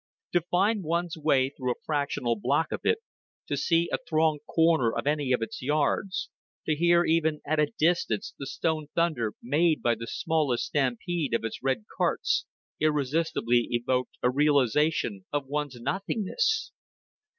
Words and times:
To 0.33 0.41
find 0.41 0.83
one's 0.83 1.15
way 1.15 1.51
through 1.51 1.73
a 1.73 1.81
fractional 1.85 2.35
block 2.35 2.71
of 2.71 2.81
it, 2.83 3.03
to 3.47 3.55
see 3.55 3.87
a 3.93 3.99
thronged 3.99 4.39
corner 4.47 4.91
of 4.91 5.05
any 5.05 5.31
of 5.31 5.43
its 5.43 5.61
yards, 5.61 6.31
to 6.65 6.75
hear 6.75 7.05
even 7.05 7.39
at 7.45 7.59
a 7.59 7.71
distance 7.77 8.33
the 8.39 8.47
stone 8.47 8.87
thunder 8.95 9.35
made 9.43 9.83
by 9.83 9.93
the 9.93 10.07
smallest 10.07 10.65
stampede 10.65 11.35
of 11.35 11.43
its 11.43 11.61
red 11.61 11.85
carts, 11.99 12.47
irresistibly 12.79 13.67
evoked 13.69 14.17
a 14.23 14.31
realization 14.31 15.23
of 15.31 15.45
one's 15.45 15.75
nothingness. 15.79 16.71